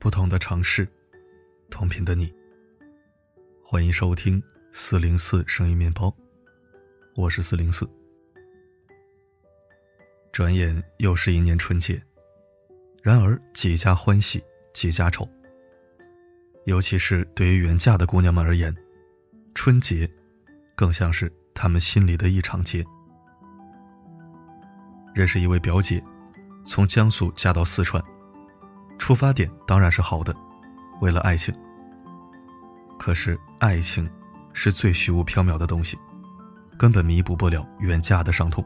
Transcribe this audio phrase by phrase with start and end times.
[0.00, 0.88] 不同的城市，
[1.68, 2.32] 同频的你。
[3.62, 6.10] 欢迎收听四零四声音面包，
[7.14, 7.86] 我是四零四。
[10.32, 12.02] 转眼又是一年春节，
[13.02, 15.28] 然而几家欢喜几家愁。
[16.64, 18.74] 尤其是对于远嫁的姑娘们而言，
[19.54, 20.10] 春节
[20.74, 22.82] 更像是她们心里的一场劫。
[25.14, 26.02] 认识一位表姐，
[26.64, 28.02] 从江苏嫁到四川，
[29.00, 30.32] 出发点当然是好的，
[31.00, 31.52] 为了爱情。
[32.98, 34.08] 可是爱情
[34.52, 35.98] 是最虚无缥缈的东西，
[36.78, 38.62] 根本弥补不了远嫁的伤痛。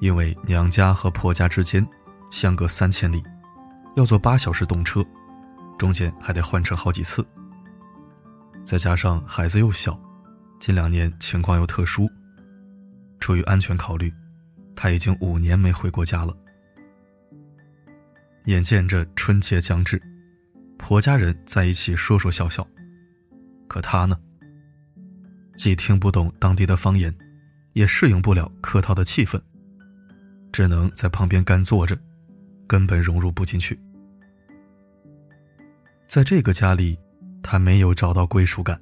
[0.00, 1.86] 因为娘家和婆家之间
[2.30, 3.22] 相隔三千里，
[3.96, 5.04] 要坐八小时动车，
[5.76, 7.26] 中间还得换乘好几次。
[8.64, 10.00] 再加上孩子又小，
[10.60, 12.08] 近两年情况又特殊，
[13.18, 14.10] 出于安全考虑，
[14.76, 16.32] 他已经五年没回过家了。
[18.46, 20.02] 眼见着春节将至，
[20.76, 22.66] 婆家人在一起说说笑笑，
[23.68, 24.18] 可他呢，
[25.56, 27.16] 既听不懂当地的方言，
[27.72, 29.40] 也适应不了客套的气氛。
[30.52, 31.98] 只能在旁边干坐着，
[32.66, 33.78] 根本融入不进去。
[36.06, 36.98] 在这个家里，
[37.42, 38.78] 他没有找到归属感，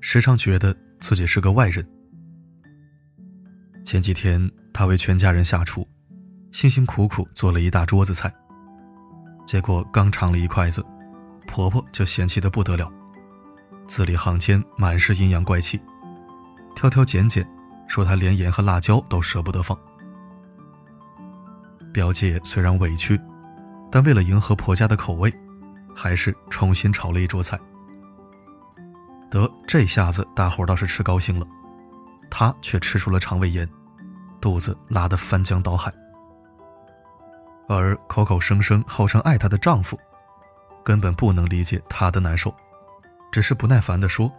[0.00, 1.88] 时常觉得自己是个外人。
[3.84, 5.88] 前几天，他为全家人下厨，
[6.52, 8.30] 辛辛苦苦做了一大桌子菜，
[9.50, 10.80] 结果刚尝了一筷子，
[11.48, 12.88] 婆婆就嫌弃的不得了，
[13.84, 15.76] 字里行间满是阴阳怪气，
[16.76, 17.44] 挑挑拣拣，
[17.88, 19.76] 说她连盐和辣椒都舍不得放。
[21.92, 23.20] 表姐虽然委屈，
[23.90, 25.34] 但为了迎合婆家的口味，
[25.96, 27.58] 还是重新炒了一桌菜。
[29.32, 31.44] 得这下子大伙倒是吃高兴了，
[32.30, 33.68] 她却吃出了肠胃炎，
[34.40, 35.92] 肚子拉得翻江倒海。
[37.76, 39.96] 而口口声声号称爱她的丈夫，
[40.84, 42.52] 根本不能理解她的难受，
[43.30, 44.30] 只是不耐烦地说：“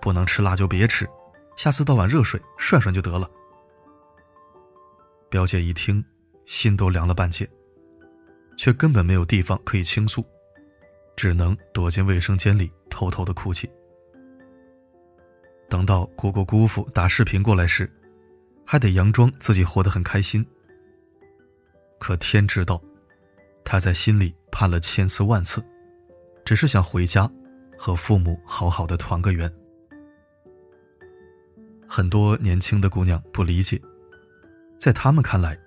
[0.00, 1.06] 不能吃辣就别吃，
[1.56, 3.30] 下次倒碗热水涮涮就得了。”
[5.28, 6.04] 表姐一听。
[6.46, 7.46] 心都凉了半截，
[8.56, 10.24] 却根本没有地方可以倾诉，
[11.14, 13.70] 只能躲进卫生间里偷偷的哭泣。
[15.68, 17.86] 等到姑姑姑父打视频过来时，
[18.64, 20.42] 还得佯装自己活得很开心。
[21.98, 22.82] 可天知道，
[23.64, 25.62] 他在心里盼了千次万次，
[26.44, 27.30] 只是想回家，
[27.76, 29.52] 和父母好好的团个圆。
[31.86, 33.80] 很多年轻的姑娘不理解，
[34.78, 35.58] 在他们看来。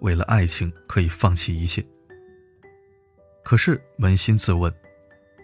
[0.00, 1.82] 为了爱情可以放弃一切，
[3.42, 4.70] 可是扪心自问，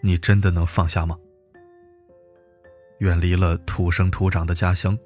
[0.02, 1.16] 你真的能放下吗？
[2.98, 4.98] 远离了土生土长的家乡，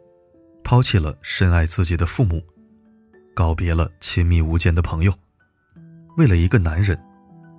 [0.64, 2.42] 抛弃了深爱自己的父母，
[3.32, 5.14] 告别了亲密无间的朋友，
[6.16, 6.98] 为了一个男人，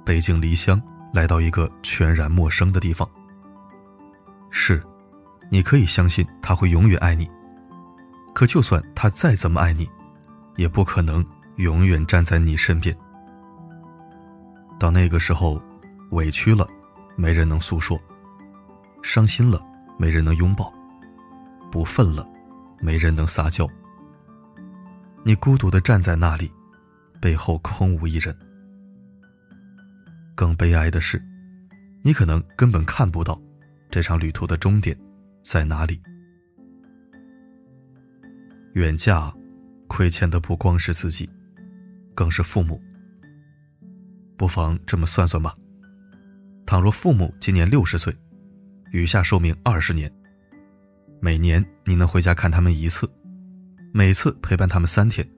[0.05, 0.81] 北京离乡
[1.13, 3.09] 来到一个全然陌生的地方。
[4.49, 4.81] 是，
[5.51, 7.29] 你可以相信他会永远爱你，
[8.33, 9.89] 可就算他再怎么爱你，
[10.55, 11.25] 也不可能。
[11.57, 12.93] 永远站在你身边。
[14.77, 15.61] 到那个时候，
[16.11, 16.67] 委屈了，
[17.15, 17.97] 没人能诉说；
[19.01, 19.65] 伤心了，
[19.97, 20.65] 没人能拥抱；
[21.71, 22.27] 不忿了，
[22.81, 23.65] 没人能撒娇。
[25.23, 26.51] 你孤独的站在那里，
[27.21, 28.37] 背后空无一人。
[30.35, 31.19] 更悲哀的是，
[32.03, 33.41] 你可能根本看不到
[33.89, 34.95] 这场旅途的终点
[35.41, 35.99] 在哪里。
[38.73, 39.33] 远嫁，
[39.87, 41.29] 亏欠的不光是自己。
[42.13, 42.81] 更是父母。
[44.37, 45.53] 不妨这么算算吧：
[46.65, 48.15] 倘若父母今年六十岁，
[48.93, 50.09] 余下寿命二十年，
[51.19, 53.05] 每年你能回家看他们一次，
[53.93, 55.29] 每次陪伴他们三天，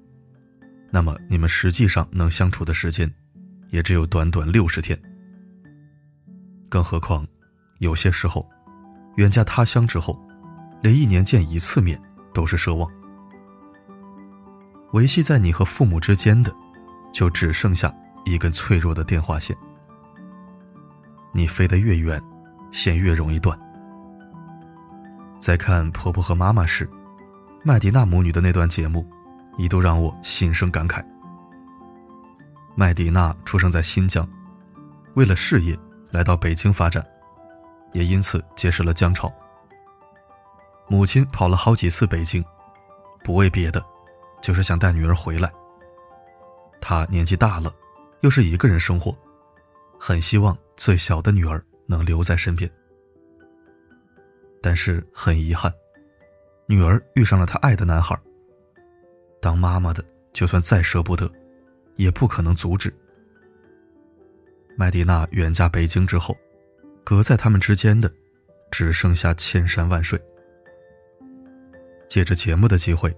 [0.91, 3.12] 那么你们实际上能相处的时间，
[3.69, 5.00] 也只有短短六十天。
[6.69, 7.25] 更何况，
[7.79, 8.47] 有些时候，
[9.16, 10.19] 远嫁他乡之后，
[10.81, 12.02] 连一年见一次面
[12.34, 12.90] 都是奢望。
[14.93, 16.53] 维系在你和父母之间的。
[17.14, 17.91] 就只剩下
[18.25, 19.58] 一根脆弱的电话线，
[21.34, 22.22] 你飞得越远，
[22.72, 23.58] 线越容易断。
[25.40, 26.87] 在看婆婆和妈妈时，
[27.64, 29.03] 麦迪娜母女的那段节目，
[29.58, 31.03] 一度让我心生感慨。
[32.79, 34.29] 麦迪娜出生在新疆，
[35.16, 35.76] 为了事业
[36.12, 37.03] 来到北京发展，
[37.91, 39.34] 也因此结识了姜潮。
[40.88, 42.46] 母亲跑了好几次北京，
[43.24, 43.84] 不为别的，
[44.44, 45.52] 就是想带女儿回来。
[46.79, 47.74] 他年纪大了，
[48.22, 49.12] 又是一个人生活，
[50.00, 52.70] 很希望最小的女儿能留在身边。
[54.62, 55.74] 但是很遗憾，
[56.68, 58.16] 女儿遇上了她爱的男孩。
[59.41, 61.28] 当妈妈的，就算再舍不得，
[61.97, 62.94] 也不可能阻止。
[64.76, 66.38] 麦迪娜远嫁北京之后，
[67.03, 68.11] 隔在他们之间的，
[68.72, 70.20] 只剩下千山万水。
[72.08, 73.14] 借着节目的机会，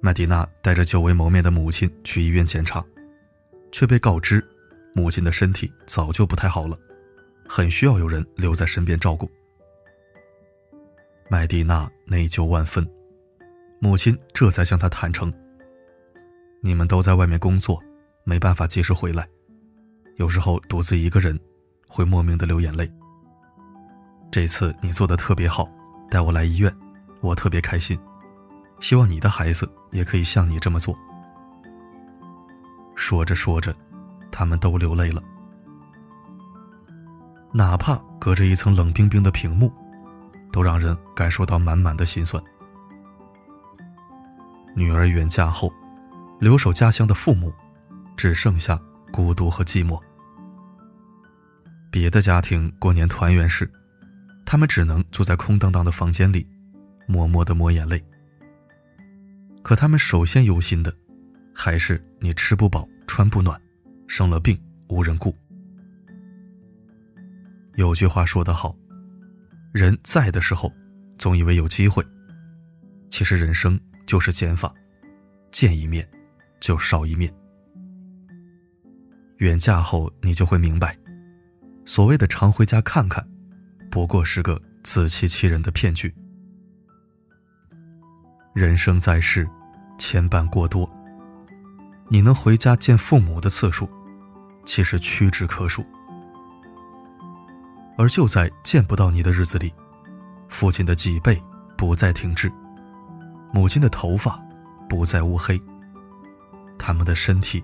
[0.00, 2.84] 麦迪娜带着久未谋面的母亲去医院检查，
[3.70, 4.44] 却被告知，
[4.94, 6.76] 母亲的身体早就不太好了，
[7.46, 9.30] 很需要有人留在身边照顾。
[11.28, 12.86] 麦迪娜内疚万分，
[13.78, 15.32] 母亲这才向她坦诚
[16.60, 17.82] ：“你们都在外面工作，
[18.24, 19.28] 没办法及时回来，
[20.16, 21.38] 有时候独自一个人，
[21.86, 22.90] 会莫名的流眼泪。
[24.30, 25.68] 这次你做的特别好，
[26.10, 26.74] 带我来医院，
[27.20, 27.98] 我特别开心。”
[28.80, 30.94] 希望你的孩子也可以像你这么做。
[32.96, 33.74] 说着说着，
[34.30, 35.22] 他们都流泪了。
[37.52, 39.72] 哪怕隔着一层冷冰冰的屏幕，
[40.52, 42.42] 都让人感受到满满的心酸。
[44.74, 45.72] 女儿远嫁后，
[46.40, 47.54] 留守家乡的父母，
[48.16, 48.80] 只剩下
[49.12, 50.00] 孤独和寂寞。
[51.90, 53.70] 别的家庭过年团圆时，
[54.44, 56.46] 他们只能坐在空荡荡的房间里，
[57.06, 58.02] 默默的抹眼泪。
[59.62, 60.92] 可他们首先忧心的，
[61.54, 63.60] 还是你吃不饱穿不暖，
[64.06, 65.34] 生了病无人顾。
[67.76, 68.76] 有句话说得好，
[69.72, 70.72] 人在的时候，
[71.18, 72.04] 总以为有机会，
[73.10, 74.72] 其实人生就是减法，
[75.50, 76.08] 见一面，
[76.60, 77.32] 就少一面。
[79.44, 80.96] 远嫁后，你就会明白，
[81.84, 83.22] 所谓的常回家看看，
[83.90, 86.12] 不过是个自欺欺人的骗局。
[88.54, 89.46] 人生在世，
[89.98, 90.90] 牵绊过多。
[92.08, 93.86] 你能回家见父母的次数，
[94.64, 95.84] 其实屈指可数。
[97.98, 99.70] 而就在见不到你的日子里，
[100.48, 101.38] 父亲的脊背
[101.76, 102.50] 不再挺直，
[103.52, 104.42] 母亲的头发
[104.88, 105.60] 不再乌黑，
[106.78, 107.62] 他们的身体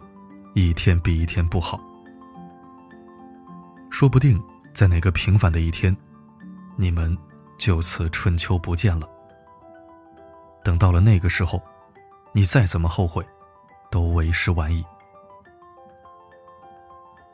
[0.54, 1.80] 一天比一天不好。
[3.90, 4.42] 说不定
[4.72, 5.96] 在哪个平凡的一天，
[6.76, 7.16] 你们
[7.58, 9.08] 就此春秋不见了。
[10.64, 11.62] 等到了那个时候，
[12.32, 13.26] 你再怎么后悔，
[13.90, 14.84] 都为时晚矣。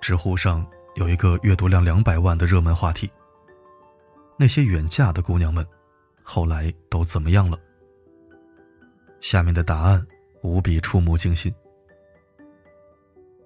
[0.00, 0.64] 知乎上
[0.94, 3.10] 有一个阅读量两百万的热门话题：
[4.36, 5.66] 那些远嫁的姑娘们，
[6.22, 7.58] 后来都怎么样了？
[9.20, 10.06] 下面的答案
[10.42, 11.52] 无比触目惊心。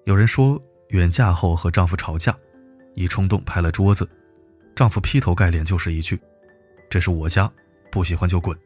[0.05, 0.59] 有人说，
[0.89, 2.35] 远嫁后和丈夫吵架，
[2.95, 4.07] 一冲动拍了桌子，
[4.75, 6.19] 丈夫劈头盖脸就是一句
[6.89, 7.51] ：“这是我家，
[7.91, 8.57] 不喜欢就滚。”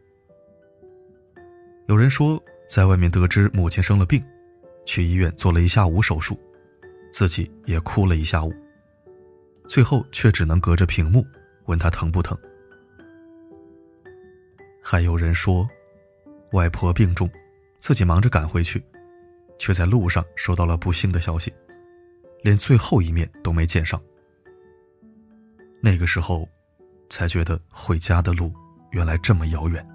[1.88, 4.24] 有人说，在外面得知母亲生了病，
[4.86, 6.40] 去医院做了一下午手术，
[7.12, 8.54] 自己也哭了一下午。
[9.68, 11.26] 最后却只能隔着屏幕
[11.66, 12.38] 问他疼不疼。
[14.82, 15.68] 还有人说，
[16.54, 17.30] 外婆病重，
[17.78, 18.82] 自己忙着赶回去，
[19.58, 21.54] 却在路上收到了不幸的消息，
[22.44, 24.02] 连最后一面都没见上。
[25.82, 26.48] 那个时候，
[27.10, 28.54] 才觉得回家的路
[28.92, 29.86] 原来这么遥远。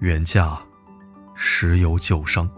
[0.00, 0.58] 远嫁，
[1.34, 2.50] 十有九伤。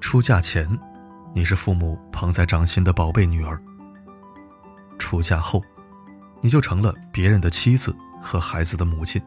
[0.00, 0.66] 出嫁前，
[1.34, 3.58] 你是父母捧在掌心的宝贝女儿；
[4.98, 5.62] 出嫁后，
[6.40, 9.20] 你就成了别人的妻子和孩子的母亲。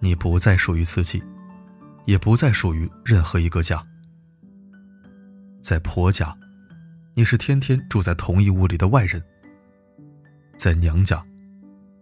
[0.00, 1.22] 你不再属于自己，
[2.04, 3.84] 也不再属于任何一个家。
[5.62, 6.36] 在婆家。
[7.16, 9.22] 你是天天住在同一屋里的外人，
[10.58, 11.24] 在娘家，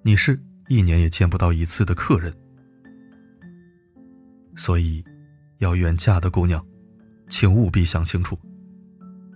[0.00, 2.34] 你是一年也见不到一次的客人。
[4.56, 5.04] 所以，
[5.58, 6.64] 要远嫁的姑娘，
[7.28, 8.38] 请务必想清楚，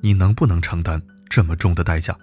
[0.03, 0.99] 你能不能承担
[1.29, 2.17] 这么重的代价？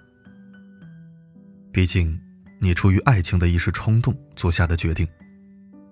[1.74, 2.18] 毕竟，
[2.60, 5.06] 你出于爱情的一时冲动做下的决定，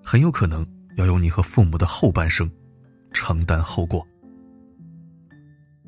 [0.03, 0.65] 很有可能
[0.97, 2.51] 要用你和父母的后半生
[3.13, 4.07] 承担后果。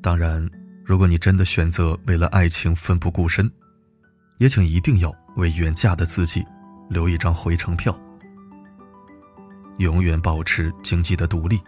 [0.03, 0.47] 当然。
[0.87, 3.51] 如果你真的选择为了爱情奋不顾身，
[4.37, 6.45] 也请一定要为远嫁的自己
[6.91, 7.99] 留一张回程票。
[9.79, 11.59] 永远保持经济的独立，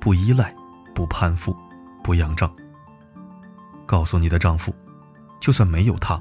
[0.00, 0.52] 不依赖，
[0.96, 1.56] 不攀附，
[2.02, 2.52] 不仰仗。
[3.86, 4.74] 告诉你的丈夫，
[5.40, 6.20] 就算没有他，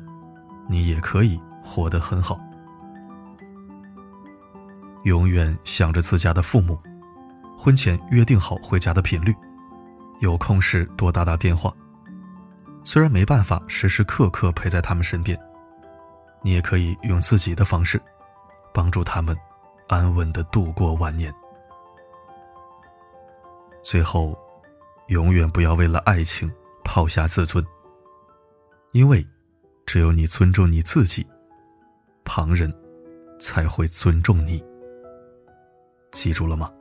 [0.68, 2.40] 你也可以活得很好。
[5.04, 6.80] 永远想着自家的父母，
[7.58, 9.36] 婚前约定好回家的频率，
[10.20, 11.74] 有空时多打打电话。
[12.86, 15.38] 虽然没办法时时刻刻陪在他们身边，
[16.42, 18.02] 你也可以用自己的方式，
[18.74, 19.36] 帮助他们
[19.88, 21.34] 安稳的度过晚年。
[23.82, 24.38] 最后，
[25.08, 26.50] 永远不要为了爱情
[26.84, 27.66] 抛下自尊，
[28.94, 29.26] 因为
[29.86, 31.26] 只有你尊重你自己，
[32.24, 32.74] 旁人
[33.40, 34.64] 才会尊重你。
[36.12, 36.72] 记住了吗？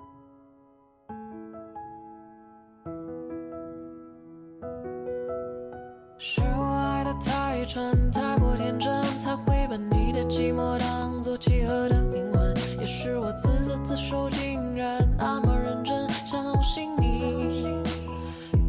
[6.19, 12.55] 是我爱的太蠢，太过天真，才会把你的寂寞当作契合的灵魂。
[12.79, 17.83] 也是我自作自受，竟然那么认真，相信你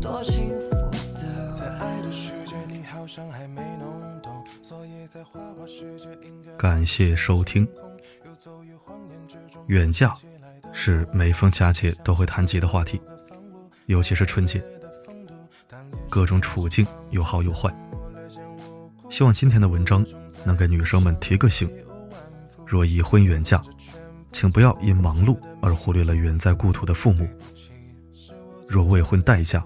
[0.01, 0.69] 多幸福
[1.13, 1.53] 的。
[1.55, 3.61] 在爱的世界，你好像还没
[6.57, 7.67] 感谢收听。
[9.67, 10.13] 远嫁
[10.71, 13.01] 是每逢佳节都会谈及的话题，
[13.85, 14.63] 尤其是春节。
[16.09, 17.73] 各种处境有好有坏，
[19.09, 20.05] 希望今天的文章
[20.45, 21.69] 能给女生们提个醒：
[22.65, 23.61] 若已婚远嫁，
[24.31, 27.25] 请不要因忙碌而忽略了远在故土的父母；
[28.67, 29.63] 若未婚待嫁，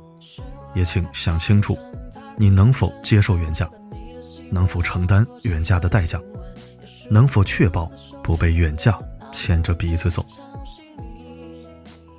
[0.73, 1.77] 也请想清楚，
[2.37, 3.69] 你能否接受远嫁，
[4.51, 6.19] 能否承担远嫁的代价，
[7.09, 7.91] 能否确保
[8.23, 8.97] 不被远嫁
[9.31, 10.25] 牵着鼻子走。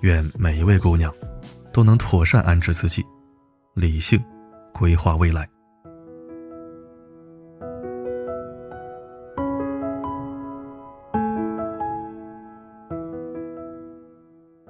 [0.03, 1.13] 愿每一位姑娘
[1.73, 3.05] 都能妥善安置自己。
[3.75, 4.21] 理性
[4.73, 5.49] 规划未来。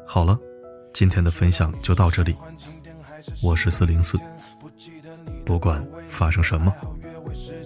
[0.05, 0.39] 好了，
[0.93, 2.37] 今天的分享就到这里。
[3.43, 4.19] 我是四零四，
[5.47, 6.71] 不管发生什么，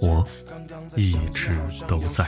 [0.02, 0.26] 我
[0.97, 1.56] 一直
[1.87, 2.26] 都在。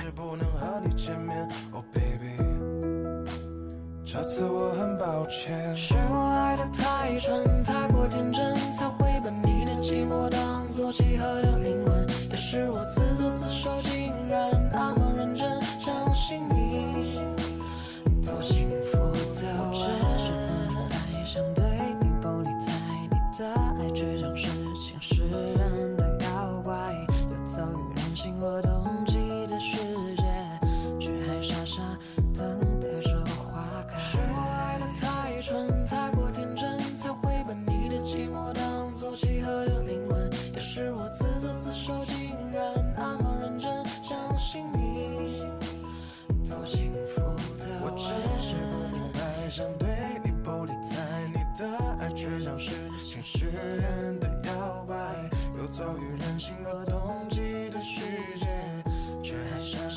[4.07, 9.75] 这次我很抱歉，是我爱的太蠢，太过天真，才会把你的。
[9.85, 16.63] 寂寞当作契合的灵魂，也是我自作自受，竟然那么认真相信你，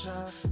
[0.07, 0.46] Russia